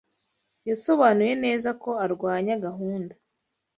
Yasobanuye 0.69 1.33
neza 1.45 1.69
ko 1.83 1.89
arwanya 2.03 2.55
gahunda. 2.65 3.13